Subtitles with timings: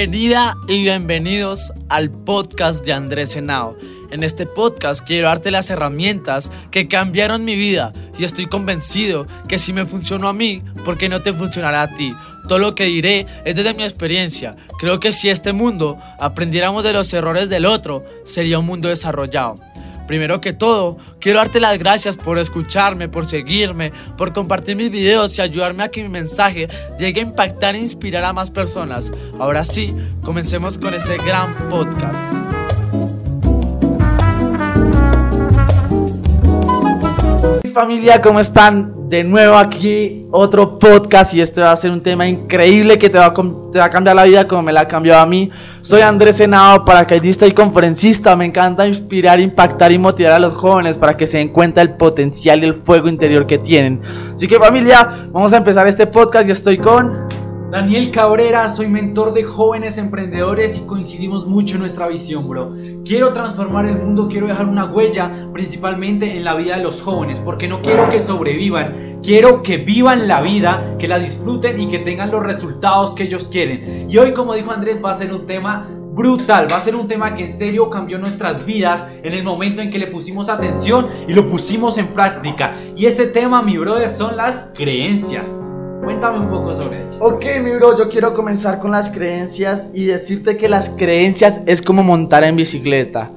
[0.00, 3.76] Bienvenida y bienvenidos al podcast de Andrés Henao.
[4.10, 9.58] En este podcast quiero darte las herramientas que cambiaron mi vida y estoy convencido que
[9.58, 12.14] si me funcionó a mí, ¿por qué no te funcionará a ti?
[12.48, 14.56] Todo lo que diré es desde mi experiencia.
[14.78, 19.56] Creo que si este mundo aprendiéramos de los errores del otro, sería un mundo desarrollado.
[20.06, 25.38] Primero que todo, quiero darte las gracias por escucharme, por seguirme, por compartir mis videos
[25.38, 26.68] y ayudarme a que mi mensaje
[26.98, 29.10] llegue a impactar e inspirar a más personas.
[29.38, 32.18] Ahora sí, comencemos con ese gran podcast.
[37.72, 38.99] Familia, ¿cómo están?
[39.10, 43.18] De nuevo aquí otro podcast y este va a ser un tema increíble que te
[43.18, 45.50] va, a, cambiar la vida como me la ha cambiado a mí.
[45.80, 48.36] Soy Andrés Senado, paracaidista y conferencista.
[48.36, 51.96] Me encanta inspirar, impactar y motivar a los jóvenes para que se den cuenta del
[51.96, 54.00] potencial y el fuego interior que tienen.
[54.32, 57.29] Así que familia, vamos a empezar este podcast y estoy con...
[57.70, 62.74] Daniel Cabrera, soy mentor de jóvenes emprendedores y coincidimos mucho en nuestra visión, bro.
[63.04, 67.38] Quiero transformar el mundo, quiero dejar una huella, principalmente en la vida de los jóvenes,
[67.38, 72.00] porque no quiero que sobrevivan, quiero que vivan la vida, que la disfruten y que
[72.00, 74.10] tengan los resultados que ellos quieren.
[74.10, 77.06] Y hoy, como dijo Andrés, va a ser un tema brutal, va a ser un
[77.06, 81.06] tema que en serio cambió nuestras vidas en el momento en que le pusimos atención
[81.28, 82.74] y lo pusimos en práctica.
[82.96, 85.76] Y ese tema, mi brother, son las creencias.
[86.02, 87.18] Cuéntame un poco sobre ello.
[87.20, 91.82] Ok, mi bro, yo quiero comenzar con las creencias y decirte que las creencias es
[91.82, 93.30] como montar en bicicleta.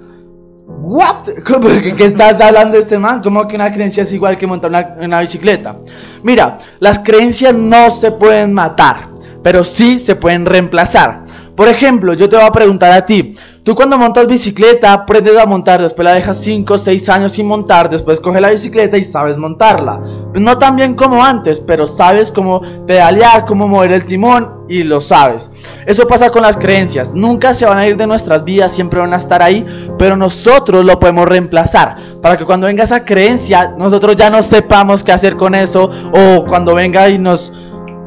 [0.67, 1.30] ¿What?
[1.45, 3.22] ¿Cómo, ¿Qué, estás hablando de este man?
[3.22, 5.78] ¿Cómo que una creencia es igual que montar una, una bicicleta?
[6.23, 9.09] Mira, las creencias no se pueden matar,
[9.41, 11.22] pero sí se pueden reemplazar.
[11.56, 15.45] Por ejemplo, yo te voy a preguntar a ti, tú cuando montas bicicleta aprendes a
[15.45, 19.03] montar, después la dejas 5 o 6 años sin montar, después coges la bicicleta y
[19.03, 20.02] sabes montarla.
[20.33, 25.00] No tan bien como antes, pero sabes cómo pedalear, cómo mover el timón y lo
[25.00, 25.50] sabes.
[25.85, 29.13] Eso pasa con las creencias, nunca se van a ir de nuestras vidas, siempre van
[29.13, 29.66] a estar ahí,
[29.97, 35.03] pero nosotros lo podemos reemplazar para que cuando venga esa creencia, nosotros ya no sepamos
[35.03, 37.52] qué hacer con eso o cuando venga y nos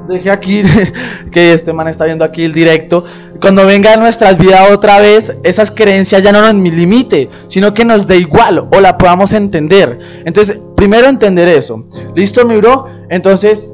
[0.07, 0.63] deje aquí
[1.31, 3.05] que este man está viendo aquí el directo.
[3.41, 7.85] Cuando venga a nuestras vidas otra vez, esas creencias ya no nos limite, sino que
[7.85, 9.99] nos dé igual o la podamos entender.
[10.25, 11.85] Entonces, primero entender eso.
[12.15, 12.87] ¿Listo, mi bro?
[13.11, 13.73] Entonces.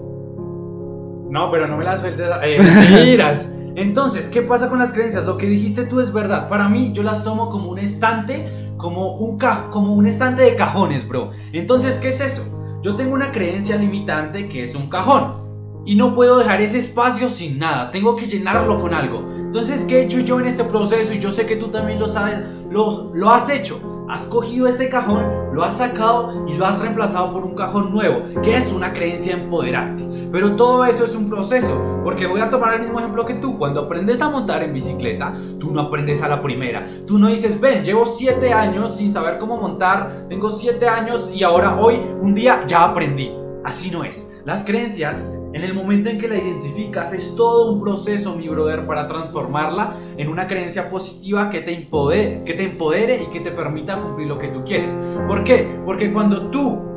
[1.31, 2.27] No, pero no me la sueltes.
[2.45, 3.19] Eh,
[3.75, 5.25] Entonces, ¿qué pasa con las creencias?
[5.25, 6.49] Lo que dijiste tú es verdad.
[6.49, 9.39] Para mí, yo las tomo como un estante, como un,
[9.71, 11.31] como un estante de cajones, bro.
[11.53, 12.81] Entonces, ¿qué es eso?
[12.83, 15.43] Yo tengo una creencia limitante que es un cajón
[15.85, 19.27] y no puedo dejar ese espacio sin nada, tengo que llenarlo con algo.
[19.39, 21.13] Entonces, ¿qué he hecho yo en este proceso?
[21.13, 22.39] Y yo sé que tú también lo sabes,
[22.71, 23.81] lo has hecho.
[24.09, 28.25] Has cogido ese cajón, lo has sacado y lo has reemplazado por un cajón nuevo,
[28.43, 30.29] que es una creencia empoderante.
[30.31, 33.57] Pero todo eso es un proceso, porque voy a tomar el mismo ejemplo que tú.
[33.59, 36.87] Cuando aprendes a montar en bicicleta, tú no aprendes a la primera.
[37.07, 41.43] Tú no dices, ven, llevo 7 años sin saber cómo montar, tengo 7 años y
[41.43, 43.33] ahora hoy, un día, ya aprendí.
[43.65, 44.31] Así no es.
[44.45, 48.87] Las creencias en el momento en que la identificas es todo un proceso, mi brother,
[48.87, 53.51] para transformarla en una creencia positiva que te, empodere, que te empodere y que te
[53.51, 54.99] permita cumplir lo que tú quieres.
[55.27, 55.79] ¿Por qué?
[55.85, 56.93] Porque cuando tú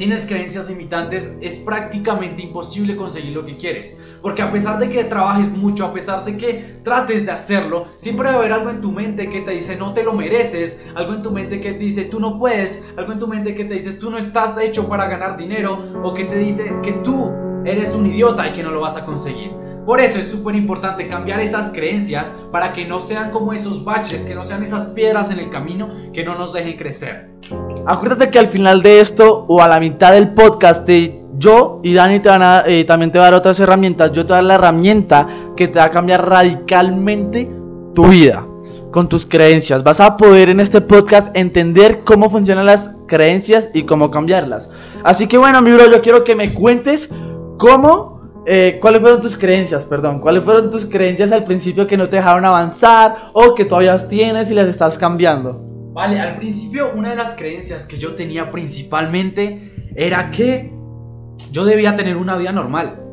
[0.00, 3.98] tienes creencias limitantes, es prácticamente imposible conseguir lo que quieres.
[4.22, 8.28] Porque a pesar de que trabajes mucho, a pesar de que trates de hacerlo, siempre
[8.28, 11.12] va a haber algo en tu mente que te dice no te lo mereces, algo
[11.12, 13.74] en tu mente que te dice tú no puedes, algo en tu mente que te
[13.74, 17.94] dice tú no estás hecho para ganar dinero, o que te dice que tú eres
[17.94, 19.52] un idiota y que no lo vas a conseguir.
[19.86, 24.22] Por eso es súper importante cambiar esas creencias para que no sean como esos baches,
[24.22, 27.30] que no sean esas piedras en el camino que no nos dejen crecer.
[27.86, 30.88] Acuérdate que al final de esto o a la mitad del podcast
[31.38, 34.12] yo y Dani te van a, eh, también te va a dar otras herramientas.
[34.12, 35.26] Yo te voy a dar la herramienta
[35.56, 37.50] que te va a cambiar radicalmente
[37.94, 38.46] tu vida
[38.90, 39.82] con tus creencias.
[39.82, 44.68] Vas a poder en este podcast entender cómo funcionan las creencias y cómo cambiarlas.
[45.02, 47.08] Así que bueno, mi yo quiero que me cuentes
[47.60, 48.42] ¿Cómo?
[48.46, 49.84] Eh, ¿Cuáles fueron tus creencias?
[49.84, 53.94] Perdón, ¿cuáles fueron tus creencias al principio que no te dejaron avanzar o que todavía
[54.08, 55.60] tienes y las estás cambiando?
[55.92, 60.72] Vale, al principio una de las creencias que yo tenía principalmente era que
[61.52, 63.04] yo debía tener una vida normal.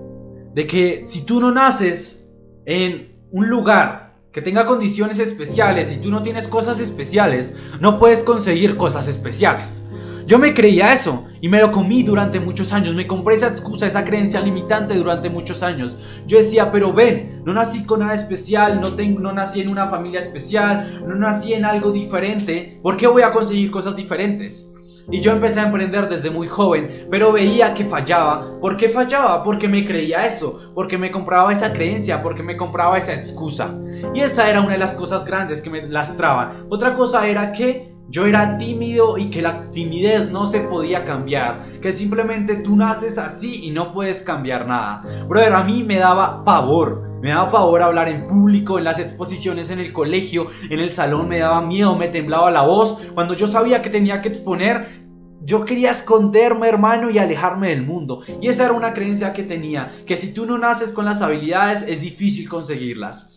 [0.53, 2.31] De que si tú no naces
[2.65, 8.23] en un lugar que tenga condiciones especiales y tú no tienes cosas especiales, no puedes
[8.23, 9.83] conseguir cosas especiales.
[10.27, 12.93] Yo me creía eso y me lo comí durante muchos años.
[12.93, 15.95] Me compré esa excusa, esa creencia limitante durante muchos años.
[16.27, 21.01] Yo decía, pero ven, no nací con nada especial, no, nací en una familia especial,
[21.07, 22.77] no nací en algo diferente.
[22.83, 24.73] ¿Por qué voy a conseguir cosas diferentes?
[25.09, 28.59] y yo empecé a emprender desde muy joven, pero veía que fallaba.
[28.59, 29.41] ¿Por qué fallaba?
[29.41, 33.79] Porque me creía eso, porque me compraba esa creencia, porque me compraba esa excusa.
[34.13, 36.65] Y esa era una de las cosas grandes que me lastraban.
[36.69, 41.79] Otra cosa era que yo era tímido y que la timidez no se podía cambiar,
[41.81, 45.03] que simplemente tú naces así y no puedes cambiar nada.
[45.27, 49.71] Brother, a mí me daba pavor, me daba pavor hablar en público, en las exposiciones
[49.71, 53.01] en el colegio, en el salón me daba miedo, me temblaba la voz.
[53.13, 55.07] Cuando yo sabía que tenía que exponer,
[55.41, 58.21] yo quería esconderme, hermano, y alejarme del mundo.
[58.41, 61.83] Y esa era una creencia que tenía, que si tú no naces con las habilidades
[61.83, 63.36] es difícil conseguirlas.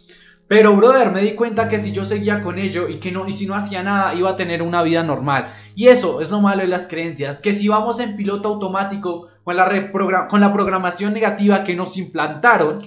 [0.50, 3.30] Pero, brother, me di cuenta que si yo seguía con ello y que no, y
[3.30, 5.54] si no hacía nada, iba a tener una vida normal.
[5.76, 9.56] Y eso es lo malo de las creencias, que si vamos en piloto automático con
[9.56, 9.92] la,
[10.28, 12.80] con la programación negativa que nos implantaron,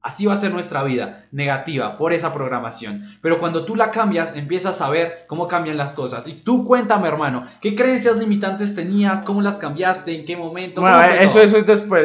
[0.00, 3.18] así va a ser nuestra vida, negativa, por esa programación.
[3.20, 6.26] Pero cuando tú la cambias, empiezas a ver cómo cambian las cosas.
[6.26, 9.20] Y tú cuéntame, hermano, ¿qué creencias limitantes tenías?
[9.20, 10.20] ¿Cómo las cambiaste?
[10.20, 10.80] ¿En qué momento?
[10.80, 12.02] Bueno, eso, eso es después.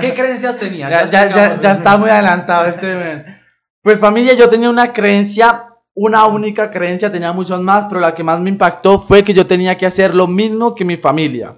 [0.00, 0.90] ¿Qué creencias tenías?
[0.90, 3.36] Ya, ya, ya, ya está muy adelantado este...
[3.82, 8.24] Pues familia, yo tenía una creencia, una única creencia, tenía muchas más, pero la que
[8.24, 11.56] más me impactó fue que yo tenía que hacer lo mismo que mi familia.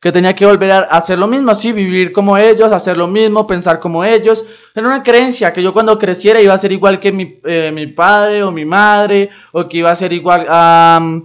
[0.00, 3.46] Que tenía que volver a hacer lo mismo, así, vivir como ellos, hacer lo mismo,
[3.46, 4.46] pensar como ellos.
[4.74, 7.88] Era una creencia que yo cuando creciera iba a ser igual que mi, eh, mi
[7.88, 11.20] padre o mi madre, o que iba a ser igual a,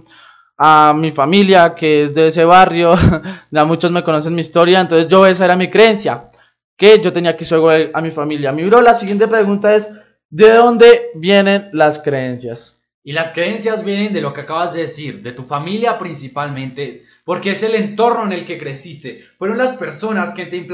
[0.58, 2.94] a mi familia, que es de ese barrio.
[3.50, 6.28] ya muchos me conocen mi historia, entonces yo esa era mi creencia,
[6.76, 8.52] que yo tenía que ser igual a mi familia.
[8.52, 9.90] Mi bro, la siguiente pregunta es...
[10.36, 12.82] ¿De dónde vienen las creencias?
[13.04, 17.52] Y las creencias vienen de lo que acabas de decir, de tu familia principalmente, porque
[17.52, 19.22] es el entorno en el que creciste.
[19.38, 20.66] Fueron las personas que te,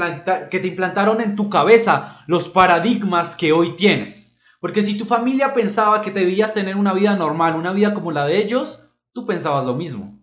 [0.49, 4.41] que te implantaron en tu cabeza los paradigmas que hoy tienes.
[4.59, 8.25] Porque si tu familia pensaba que debías tener una vida normal, una vida como la
[8.25, 10.19] de ellos, tú pensabas lo mismo.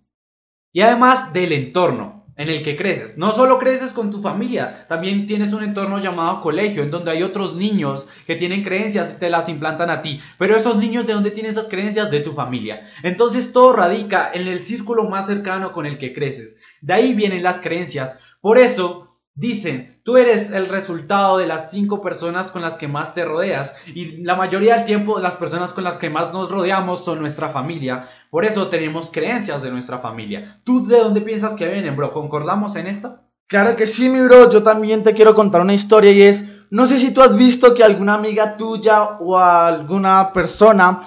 [0.72, 3.18] Y además del entorno en el que creces.
[3.18, 7.22] No solo creces con tu familia, también tienes un entorno llamado colegio, en donde hay
[7.22, 10.20] otros niños que tienen creencias y te las implantan a ti.
[10.38, 12.10] Pero esos niños, ¿de dónde tienen esas creencias?
[12.10, 12.86] De su familia.
[13.02, 16.58] Entonces todo radica en el círculo más cercano con el que creces.
[16.80, 18.20] De ahí vienen las creencias.
[18.40, 19.07] Por eso
[19.38, 23.76] Dicen, tú eres el resultado de las cinco personas con las que más te rodeas
[23.86, 27.48] y la mayoría del tiempo las personas con las que más nos rodeamos son nuestra
[27.48, 28.08] familia.
[28.30, 30.60] Por eso tenemos creencias de nuestra familia.
[30.64, 32.12] ¿Tú de dónde piensas que vienen, bro?
[32.12, 33.20] ¿Concordamos en esto?
[33.46, 34.50] Claro que sí, mi bro.
[34.50, 37.74] Yo también te quiero contar una historia y es, no sé si tú has visto
[37.74, 40.98] que alguna amiga tuya o alguna persona,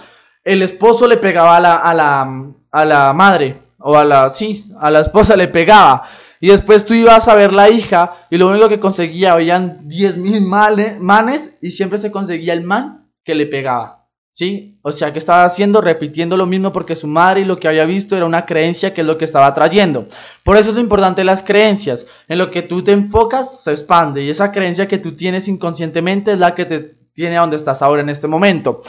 [0.41, 4.71] el esposo le pegaba a la, a la, a la madre o a la, sí,
[4.79, 6.07] a la esposa le pegaba.
[6.41, 10.17] Y después tú ibas a ver la hija y lo único que conseguía, oían 10
[10.17, 14.09] mil manes y siempre se conseguía el man que le pegaba.
[14.33, 14.79] ¿Sí?
[14.81, 17.85] O sea que estaba haciendo, repitiendo lo mismo porque su madre y lo que había
[17.85, 20.07] visto era una creencia que es lo que estaba trayendo.
[20.43, 22.07] Por eso es lo importante las creencias.
[22.27, 26.31] En lo que tú te enfocas se expande y esa creencia que tú tienes inconscientemente
[26.31, 26.79] es la que te
[27.13, 28.79] tiene a donde estás ahora en este momento.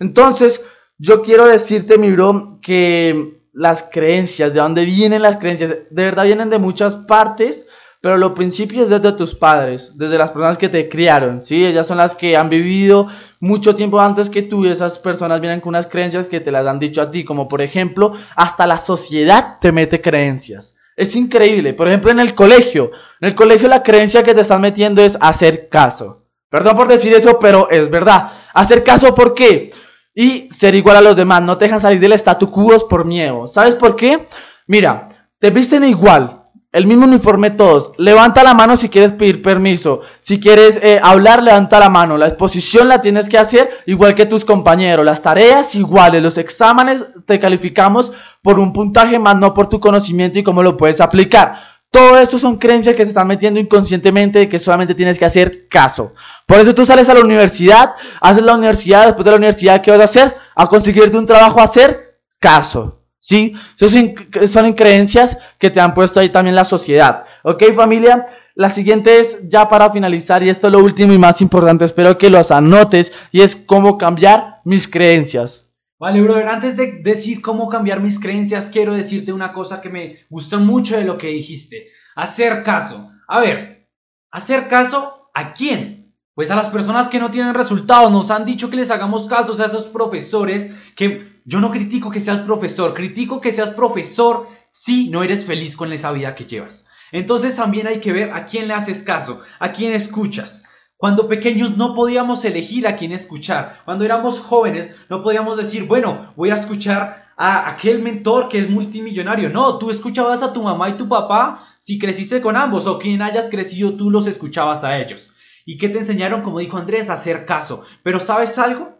[0.00, 0.62] Entonces,
[0.98, 5.70] yo quiero decirte, mi bro, que las creencias, de dónde vienen las creencias.
[5.90, 7.66] De verdad vienen de muchas partes,
[8.02, 11.64] pero lo principio es desde tus padres, desde las personas que te criaron, ¿sí?
[11.64, 13.08] Ellas son las que han vivido
[13.40, 16.66] mucho tiempo antes que tú y esas personas vienen con unas creencias que te las
[16.66, 20.74] han dicho a ti, como por ejemplo, hasta la sociedad te mete creencias.
[20.94, 21.72] Es increíble.
[21.72, 22.90] Por ejemplo, en el colegio.
[23.20, 26.26] En el colegio la creencia que te están metiendo es hacer caso.
[26.50, 28.30] Perdón por decir eso, pero es verdad.
[28.52, 29.70] Hacer caso, ¿por qué?
[30.16, 31.42] Y ser igual a los demás.
[31.42, 33.46] No te dejan salir del statu quo por miedo.
[33.46, 34.26] ¿Sabes por qué?
[34.66, 35.08] Mira,
[35.38, 36.42] te visten igual.
[36.72, 37.92] El mismo uniforme todos.
[37.96, 40.00] Levanta la mano si quieres pedir permiso.
[40.18, 42.18] Si quieres eh, hablar, levanta la mano.
[42.18, 45.04] La exposición la tienes que hacer igual que tus compañeros.
[45.04, 46.22] Las tareas iguales.
[46.22, 50.76] Los exámenes te calificamos por un puntaje más, no por tu conocimiento y cómo lo
[50.76, 51.56] puedes aplicar.
[51.90, 55.68] Todo eso son creencias que se están metiendo inconscientemente de que solamente tienes que hacer
[55.68, 56.12] caso.
[56.46, 59.90] Por eso tú sales a la universidad, haces la universidad, después de la universidad, ¿qué
[59.90, 60.36] vas a hacer?
[60.54, 63.02] A conseguirte un trabajo, a hacer caso.
[63.18, 63.54] ¿Sí?
[63.74, 67.24] Esas son creencias que te han puesto ahí también la sociedad.
[67.42, 68.24] ¿Ok, familia?
[68.54, 72.16] La siguiente es ya para finalizar, y esto es lo último y más importante, espero
[72.16, 75.65] que los anotes, y es cómo cambiar mis creencias.
[75.98, 80.26] Vale, brother, antes de decir cómo cambiar mis creencias, quiero decirte una cosa que me
[80.28, 81.88] gustó mucho de lo que dijiste.
[82.14, 83.10] Hacer caso.
[83.26, 83.88] A ver,
[84.30, 86.14] ¿hacer caso a quién?
[86.34, 88.12] Pues a las personas que no tienen resultados.
[88.12, 92.20] Nos han dicho que les hagamos caso a esos profesores que yo no critico que
[92.20, 96.88] seas profesor, critico que seas profesor si no eres feliz con esa vida que llevas.
[97.10, 100.64] Entonces también hay que ver a quién le haces caso, a quién escuchas.
[100.96, 103.82] Cuando pequeños no podíamos elegir a quién escuchar.
[103.84, 108.70] Cuando éramos jóvenes no podíamos decir, bueno, voy a escuchar a aquel mentor que es
[108.70, 109.50] multimillonario.
[109.50, 113.20] No, tú escuchabas a tu mamá y tu papá si creciste con ambos o quien
[113.20, 115.36] hayas crecido tú los escuchabas a ellos.
[115.66, 116.42] ¿Y qué te enseñaron?
[116.42, 117.84] Como dijo Andrés, hacer caso.
[118.02, 118.98] Pero ¿sabes algo?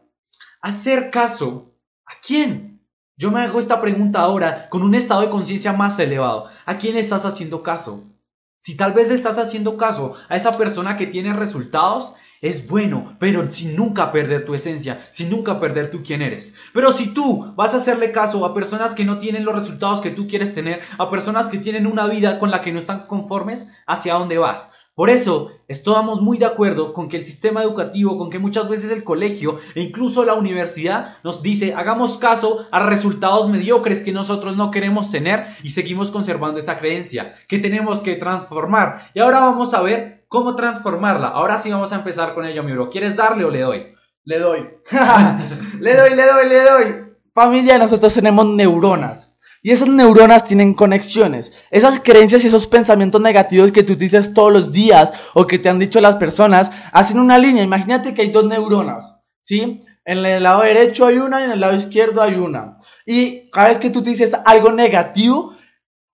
[0.61, 1.75] Hacer caso.
[2.05, 2.87] ¿A quién?
[3.17, 6.49] Yo me hago esta pregunta ahora con un estado de conciencia más elevado.
[6.67, 8.05] ¿A quién estás haciendo caso?
[8.67, 13.17] Si tal vez le estás haciendo caso a esa persona que tiene resultados, es bueno,
[13.21, 16.57] pero sin nunca perder tu esencia, sin nunca perder tú quién eres.
[16.75, 20.11] Pero si tú vas a hacerle caso a personas que no tienen los resultados que
[20.11, 23.73] tú quieres tener, a personas que tienen una vida con la que no están conformes,
[23.87, 24.73] ¿hacia dónde vas?
[24.97, 28.91] Por eso estamos muy de acuerdo con que el sistema educativo, con que muchas veces
[28.91, 34.57] el colegio e incluso la universidad nos dice hagamos caso a resultados mediocres que nosotros
[34.57, 39.11] no queremos tener y seguimos conservando esa creencia que tenemos que transformar.
[39.13, 41.29] Y ahora vamos a ver cómo transformarla.
[41.29, 42.89] Ahora sí vamos a empezar con ello, mi bro.
[42.89, 43.95] ¿Quieres darle o le doy?
[44.25, 44.61] Le doy.
[45.79, 47.07] le doy, le doy, le doy.
[47.35, 49.35] Familia, nosotros tenemos neuronas.
[49.67, 51.51] Y esas neuronas tienen conexiones.
[51.73, 55.69] Esas creencias y esos pensamientos negativos que tú dices todos los días o que te
[55.69, 57.65] han dicho las personas hacen una línea.
[57.65, 59.81] Imagínate que hay dos neuronas, ¿sí?
[60.05, 62.77] En el lado derecho hay una y en el lado izquierdo hay una.
[63.05, 65.57] Y cada vez que tú dices algo negativo,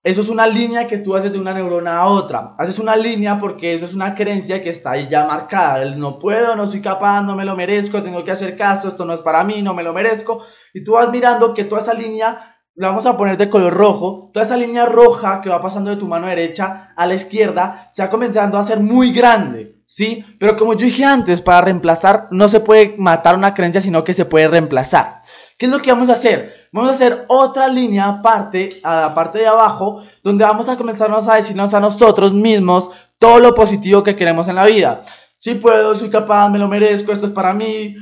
[0.01, 2.55] eso es una línea que tú haces de una neurona a otra.
[2.57, 5.83] Haces una línea porque eso es una creencia que está ahí ya marcada.
[5.83, 9.05] El no puedo, no soy capaz, no me lo merezco, tengo que hacer caso, esto
[9.05, 10.43] no es para mí, no me lo merezco.
[10.73, 14.31] Y tú vas mirando que toda esa línea la vamos a poner de color rojo,
[14.33, 18.01] toda esa línea roja que va pasando de tu mano derecha a la izquierda se
[18.01, 20.25] va comenzando a hacer muy grande, ¿sí?
[20.39, 24.13] Pero como yo dije antes, para reemplazar no se puede matar una creencia, sino que
[24.13, 25.21] se puede reemplazar.
[25.57, 26.67] ¿Qué es lo que vamos a hacer?
[26.71, 31.27] Vamos a hacer otra línea aparte, a la parte de abajo, donde vamos a comenzarnos
[31.27, 32.89] a decirnos a nosotros mismos
[33.19, 35.01] todo lo positivo que queremos en la vida.
[35.37, 37.95] Si puedo, soy capaz, me lo merezco, esto es para mí,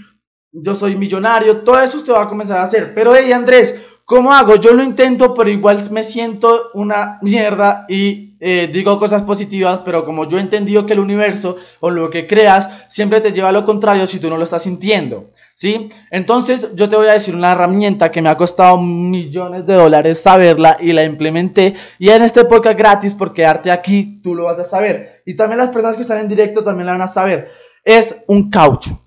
[0.53, 2.93] yo soy millonario, todo eso usted va a comenzar a hacer.
[2.93, 3.75] Pero hey Andrés,
[4.11, 4.57] ¿Cómo hago?
[4.57, 10.03] Yo lo intento, pero igual me siento una mierda y eh, digo cosas positivas, pero
[10.03, 13.51] como yo he entendido que el universo o lo que creas siempre te lleva a
[13.53, 15.87] lo contrario si tú no lo estás sintiendo, ¿sí?
[16.09, 20.21] Entonces yo te voy a decir una herramienta que me ha costado millones de dólares
[20.21, 24.59] saberla y la implementé y en este podcast gratis porque quedarte aquí tú lo vas
[24.59, 27.49] a saber y también las personas que están en directo también la van a saber.
[27.85, 29.01] Es un caucho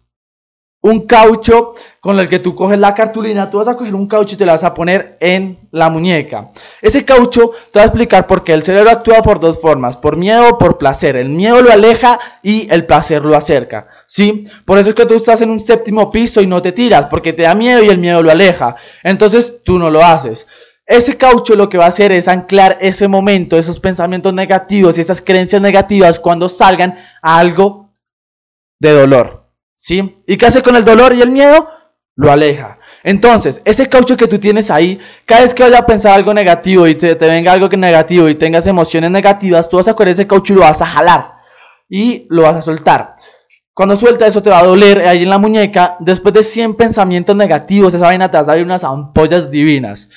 [0.84, 4.34] un caucho con el que tú coges la cartulina, tú vas a coger un caucho
[4.34, 6.50] y te lo vas a poner en la muñeca.
[6.82, 10.18] Ese caucho te va a explicar por qué el cerebro actúa por dos formas, por
[10.18, 11.16] miedo o por placer.
[11.16, 13.88] El miedo lo aleja y el placer lo acerca.
[14.06, 14.44] ¿Sí?
[14.66, 17.32] Por eso es que tú estás en un séptimo piso y no te tiras, porque
[17.32, 18.76] te da miedo y el miedo lo aleja.
[19.02, 20.46] Entonces tú no lo haces.
[20.84, 25.00] Ese caucho lo que va a hacer es anclar ese momento, esos pensamientos negativos y
[25.00, 27.88] esas creencias negativas cuando salgan a algo
[28.78, 29.43] de dolor.
[29.84, 30.16] ¿Sí?
[30.26, 31.68] ¿Y qué hace con el dolor y el miedo?
[32.16, 32.78] Lo aleja.
[33.02, 36.86] Entonces, ese caucho que tú tienes ahí, cada vez que vayas a pensar algo negativo
[36.86, 40.26] y te, venga algo que negativo y tengas emociones negativas, tú vas a coger ese
[40.26, 41.34] caucho y lo vas a jalar
[41.86, 43.14] y lo vas a soltar.
[43.74, 45.98] Cuando suelta eso te va a doler ahí en la muñeca.
[46.00, 50.08] Después de 100 pensamientos negativos, esa vaina te va a salir unas ampollas divinas.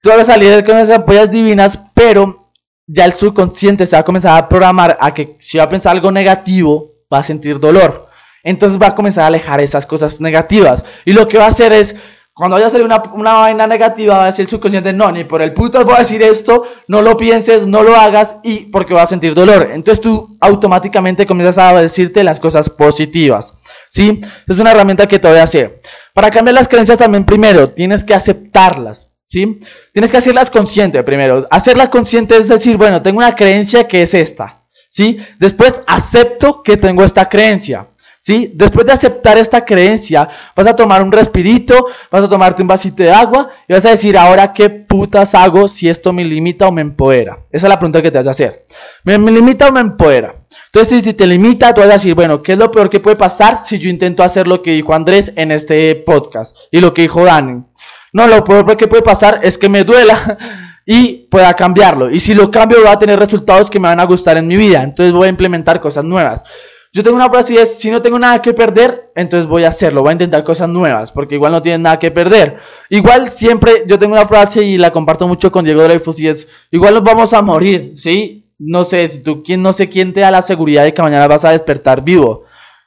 [0.00, 2.52] Tú vas a salir con esas ampollas divinas, pero
[2.86, 5.96] ya el subconsciente se va a comenzar a programar a que si va a pensar
[5.96, 8.09] algo negativo, va a sentir dolor.
[8.42, 10.84] Entonces va a comenzar a alejar esas cosas negativas.
[11.04, 11.94] Y lo que va a hacer es,
[12.32, 15.24] cuando vaya a salir una, una vaina negativa, va a decir el subconsciente, no, ni
[15.24, 18.94] por el puto voy a decir esto, no lo pienses, no lo hagas, y porque
[18.94, 19.70] vas a sentir dolor.
[19.74, 23.52] Entonces tú automáticamente comienzas a decirte las cosas positivas.
[23.90, 24.20] ¿Sí?
[24.46, 25.80] Es una herramienta que te voy a hacer.
[26.14, 29.08] Para cambiar las creencias también primero, tienes que aceptarlas.
[29.26, 29.60] ¿Sí?
[29.92, 31.46] Tienes que hacerlas consciente primero.
[31.50, 34.64] Hacerlas consciente es decir, bueno, tengo una creencia que es esta.
[34.88, 35.18] ¿Sí?
[35.38, 37.89] Después acepto que tengo esta creencia.
[38.22, 38.52] ¿Sí?
[38.54, 43.02] Después de aceptar esta creencia, vas a tomar un respirito, vas a tomarte un vasito
[43.02, 46.72] de agua y vas a decir, ahora qué putas hago si esto me limita o
[46.72, 47.38] me empodera.
[47.50, 48.66] Esa es la pregunta que te vas a hacer.
[49.04, 50.34] ¿Me, limita o me empodera?
[50.66, 53.16] Entonces, si te limita, tú vas a decir, bueno, ¿qué es lo peor que puede
[53.16, 57.02] pasar si yo intento hacer lo que dijo Andrés en este podcast y lo que
[57.02, 57.64] dijo Dani?
[58.12, 60.36] No, lo peor que puede pasar es que me duela
[60.84, 62.10] y pueda cambiarlo.
[62.10, 64.58] Y si lo cambio, va a tener resultados que me van a gustar en mi
[64.58, 64.82] vida.
[64.82, 66.44] Entonces voy a implementar cosas nuevas.
[66.92, 69.68] Yo tengo una frase y es, si no tengo nada que perder, entonces voy a
[69.68, 72.56] hacerlo, voy a intentar cosas nuevas, porque igual no tienen nada que perder.
[72.88, 76.48] Igual siempre yo tengo una frase y la comparto mucho con Diego Dreyfus y es,
[76.72, 78.50] igual nos vamos a morir, ¿sí?
[78.58, 81.28] No sé, si tú, quién, no sé quién te da la seguridad de que mañana
[81.28, 82.42] vas a despertar vivo.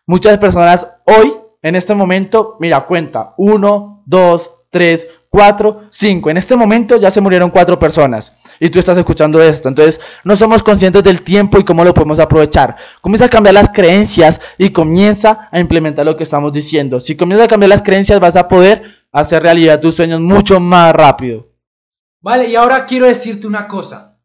[0.05, 6.29] Muchas personas hoy, en este momento, mira, cuenta, uno, dos, tres, cuatro, cinco.
[6.29, 9.67] En este momento ya se murieron cuatro personas y tú estás escuchando esto.
[9.67, 12.75] Entonces, no somos conscientes del tiempo y cómo lo podemos aprovechar.
[13.01, 16.99] Comienza a cambiar las creencias y comienza a implementar lo que estamos diciendo.
[16.99, 20.93] Si comienzas a cambiar las creencias, vas a poder hacer realidad tus sueños mucho más
[20.93, 21.49] rápido.
[22.21, 24.19] Vale, y ahora quiero decirte una cosa.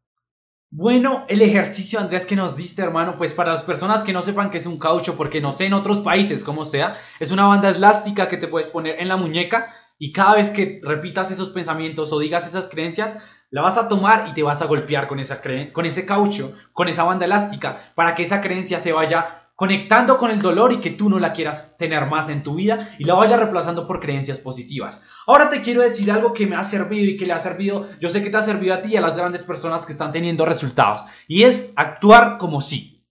[0.71, 4.50] Bueno, el ejercicio, Andrés, que nos diste, hermano, pues para las personas que no sepan
[4.50, 7.71] que es un caucho, porque no sé en otros países cómo sea, es una banda
[7.71, 12.12] elástica que te puedes poner en la muñeca y cada vez que repitas esos pensamientos
[12.12, 13.19] o digas esas creencias,
[13.50, 15.40] la vas a tomar y te vas a golpear con, esa
[15.73, 20.31] con ese caucho, con esa banda elástica, para que esa creencia se vaya conectando con
[20.31, 23.14] el dolor y que tú no la quieras tener más en tu vida y la
[23.14, 25.05] vaya reemplazando por creencias positivas.
[25.26, 28.09] Ahora te quiero decir algo que me ha servido y que le ha servido, yo
[28.09, 30.45] sé que te ha servido a ti y a las grandes personas que están teniendo
[30.45, 33.05] resultados, y es actuar como si.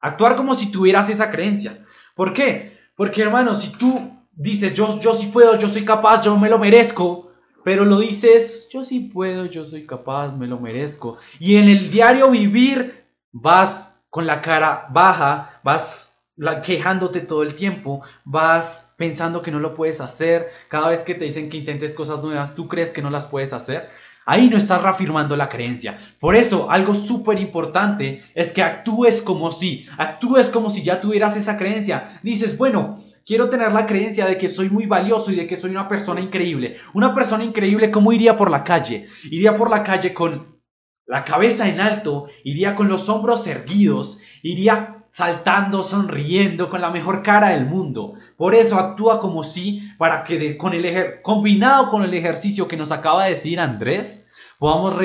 [0.00, 1.84] Actuar como si tuvieras esa creencia.
[2.14, 2.78] ¿Por qué?
[2.96, 6.58] Porque hermano, si tú dices, yo, yo sí puedo, yo soy capaz, yo me lo
[6.58, 7.32] merezco,
[7.64, 11.90] pero lo dices, yo sí puedo, yo soy capaz, me lo merezco, y en el
[11.90, 16.24] diario vivir vas con la cara baja, vas
[16.62, 21.24] quejándote todo el tiempo, vas pensando que no lo puedes hacer, cada vez que te
[21.24, 23.90] dicen que intentes cosas nuevas, tú crees que no las puedes hacer.
[24.30, 25.98] Ahí no estás reafirmando la creencia.
[26.20, 31.34] Por eso, algo súper importante es que actúes como si, actúes como si ya tuvieras
[31.34, 32.20] esa creencia.
[32.22, 35.70] Dices, bueno, quiero tener la creencia de que soy muy valioso y de que soy
[35.70, 36.78] una persona increíble.
[36.94, 39.06] Una persona increíble, ¿cómo iría por la calle?
[39.24, 40.58] Iría por la calle con
[41.06, 47.22] la cabeza en alto, iría con los hombros erguidos, iría saltando, sonriendo, con la mejor
[47.22, 48.14] cara del mundo.
[48.38, 52.92] Por eso actúa como si, para que con el combinado con el ejercicio que nos
[52.92, 54.26] acaba de decir Andrés,
[54.58, 54.96] podamos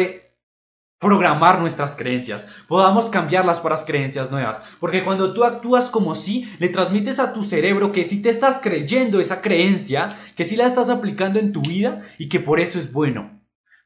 [1.03, 4.62] reprogramar nuestras creencias, podamos cambiarlas para creencias nuevas.
[4.79, 8.60] Porque cuando tú actúas como si, le transmites a tu cerebro que si te estás
[8.62, 12.79] creyendo esa creencia, que si la estás aplicando en tu vida y que por eso
[12.79, 13.42] es bueno.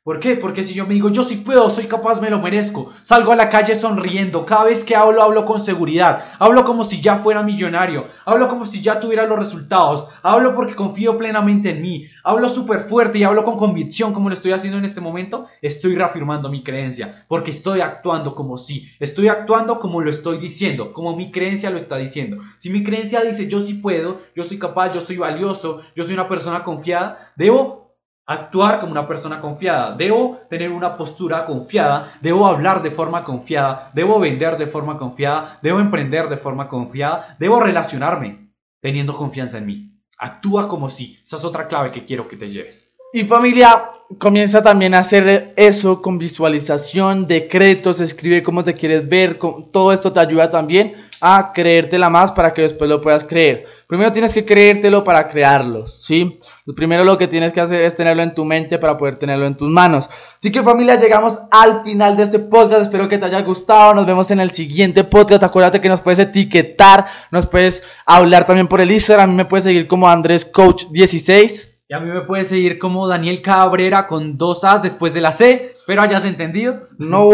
[0.08, 0.38] ¿Por qué?
[0.38, 3.36] Porque si yo me digo, yo sí puedo, soy capaz, me lo merezco, salgo a
[3.36, 7.44] la calle sonriendo, cada vez que hablo, hablo con seguridad, hablo como si ya fuera
[7.44, 12.48] millonario, hablo como si ya tuviera los resultados, hablo porque confío plenamente en mí, hablo
[12.48, 16.48] súper fuerte y hablo con convicción como lo estoy haciendo en este momento, estoy reafirmando
[16.48, 21.32] mi creencia, porque estoy actuando como si, estoy actuando como lo estoy diciendo, como mi
[21.34, 22.38] creencia lo está diciendo.
[22.56, 26.14] Si mi creencia dice, yo sí puedo, yo soy capaz, yo soy valioso, yo soy
[26.14, 27.87] una persona confiada, debo
[28.28, 33.90] actuar como una persona confiada, debo tener una postura confiada, debo hablar de forma confiada,
[33.96, 39.66] debo vender de forma confiada, debo emprender de forma confiada, debo relacionarme teniendo confianza en
[39.66, 39.94] mí.
[40.20, 42.96] Actúa como si, esa es otra clave que quiero que te lleves.
[43.14, 43.86] Y familia,
[44.18, 50.12] comienza también a hacer eso con visualización, decretos, escribe cómo te quieres ver, todo esto
[50.12, 53.66] te ayuda también a creértela más para que después lo puedas creer.
[53.88, 56.38] Primero tienes que creértelo para crearlo, ¿sí?
[56.76, 59.56] Primero lo que tienes que hacer es tenerlo en tu mente para poder tenerlo en
[59.56, 60.10] tus manos.
[60.38, 62.82] Así que familia, llegamos al final de este podcast.
[62.82, 63.94] Espero que te haya gustado.
[63.94, 65.44] Nos vemos en el siguiente podcast.
[65.44, 69.30] Acuérdate que nos puedes etiquetar, nos puedes hablar también por el Instagram.
[69.30, 71.76] A mí me puedes seguir como Andrés Coach 16.
[71.90, 75.32] Y a mí me puedes seguir como Daniel Cabrera con dos A's después de la
[75.32, 75.74] C.
[75.74, 76.82] Espero hayas entendido.
[76.98, 77.30] No,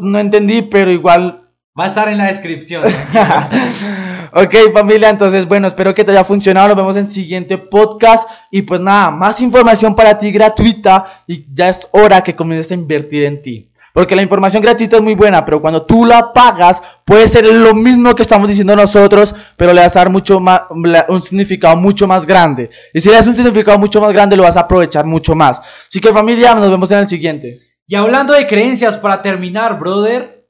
[0.00, 1.41] no entendí, pero igual
[1.78, 2.82] Va a estar en la descripción.
[4.32, 6.68] ok, familia, entonces, bueno, espero que te haya funcionado.
[6.68, 8.28] Nos vemos en el siguiente podcast.
[8.50, 11.24] Y pues nada, más información para ti gratuita.
[11.26, 13.70] Y ya es hora que comiences a invertir en ti.
[13.94, 17.74] Porque la información gratuita es muy buena, pero cuando tú la pagas, puede ser lo
[17.74, 20.62] mismo que estamos diciendo nosotros, pero le vas a dar mucho más,
[21.08, 22.70] un significado mucho más grande.
[22.92, 25.60] Y si le das un significado mucho más grande, lo vas a aprovechar mucho más.
[25.88, 27.60] Así que familia, nos vemos en el siguiente.
[27.86, 30.41] Y hablando de creencias, para terminar, brother,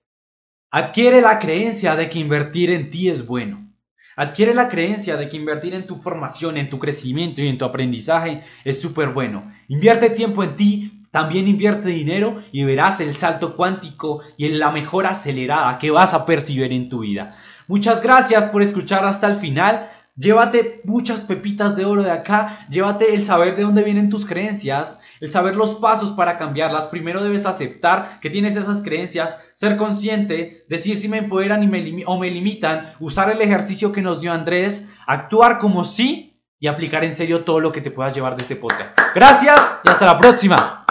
[0.75, 3.71] Adquiere la creencia de que invertir en ti es bueno.
[4.17, 7.67] Adquiere la creencia de que invertir en tu formación, en tu crecimiento y en tu
[7.67, 9.53] aprendizaje es súper bueno.
[9.69, 15.11] Invierte tiempo en ti, también invierte dinero y verás el salto cuántico y la mejora
[15.11, 17.37] acelerada que vas a percibir en tu vida.
[17.69, 19.91] Muchas gracias por escuchar hasta el final.
[20.15, 25.01] Llévate muchas pepitas de oro de acá, llévate el saber de dónde vienen tus creencias,
[25.21, 26.87] el saber los pasos para cambiarlas.
[26.87, 32.05] Primero debes aceptar que tienes esas creencias, ser consciente, decir si me empoderan y me
[32.07, 37.05] o me limitan, usar el ejercicio que nos dio Andrés, actuar como sí y aplicar
[37.05, 38.99] en serio todo lo que te puedas llevar de ese podcast.
[39.15, 40.85] Gracias y hasta la próxima.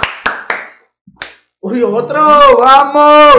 [1.59, 3.35] Uy, otro, vamos.